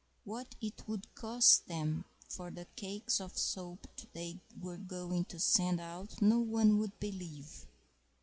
[0.23, 5.79] What it would cost them for the cakes of soap they were going to send
[5.79, 7.67] out no one would believe!